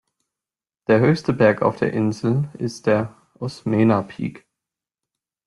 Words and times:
Der 0.87 0.99
höchste 0.99 1.31
Berg 1.31 1.61
auf 1.61 1.75
der 1.77 1.93
Insel 1.93 2.49
ist 2.57 2.87
der 2.87 3.15
Osmeña 3.39 4.01
Peak. 4.01 4.47